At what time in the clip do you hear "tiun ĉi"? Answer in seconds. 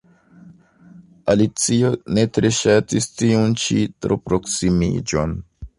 3.21-3.79